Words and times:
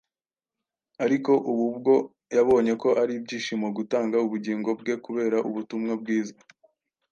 ariko 1.05 1.31
ubu 1.51 1.65
bwo 1.77 1.95
yabonye 2.35 2.73
ko 2.81 2.89
ari 3.01 3.13
ibyishimo 3.19 3.67
gutanga 3.77 4.15
ubugingo 4.25 4.69
bwe 4.79 4.93
kubera 5.05 5.37
ubutumwa 5.49 5.93
bwiza. 6.01 6.35